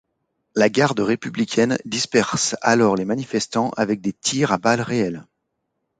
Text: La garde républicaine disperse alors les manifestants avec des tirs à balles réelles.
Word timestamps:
La 0.55 0.67
garde 0.67 0.99
républicaine 0.99 1.77
disperse 1.85 2.55
alors 2.63 2.95
les 2.95 3.05
manifestants 3.05 3.69
avec 3.77 4.01
des 4.01 4.13
tirs 4.13 4.51
à 4.51 4.57
balles 4.57 4.81
réelles. 4.81 5.27